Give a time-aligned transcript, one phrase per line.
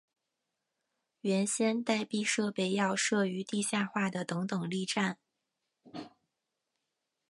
[1.21, 5.19] 原先待避设备要设于地下化的等等力站。